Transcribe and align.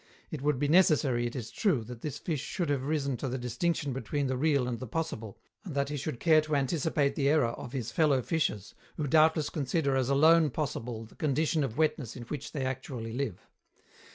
It 0.31 0.41
would 0.41 0.57
be 0.57 0.67
necessary, 0.67 1.27
it 1.27 1.35
is 1.35 1.51
true, 1.51 1.83
that 1.83 2.01
this 2.01 2.17
fish 2.17 2.41
should 2.41 2.69
have 2.69 2.85
risen 2.87 3.17
to 3.17 3.27
the 3.29 3.37
distinction 3.37 3.93
between 3.93 4.25
the 4.25 4.35
real 4.35 4.67
and 4.67 4.79
the 4.79 4.87
possible, 4.87 5.37
and 5.63 5.75
that 5.75 5.89
he 5.89 5.95
should 5.95 6.19
care 6.19 6.41
to 6.41 6.55
anticipate 6.55 7.13
the 7.13 7.29
error 7.29 7.49
of 7.49 7.73
his 7.73 7.91
fellow 7.91 8.23
fishes, 8.23 8.73
who 8.97 9.05
doubtless 9.05 9.51
consider 9.51 9.95
as 9.95 10.09
alone 10.09 10.49
possible 10.49 11.05
the 11.05 11.13
condition 11.13 11.63
of 11.63 11.77
wetness 11.77 12.15
in 12.15 12.23
which 12.23 12.51
they 12.51 12.65
actually 12.65 13.13
live. 13.13 13.47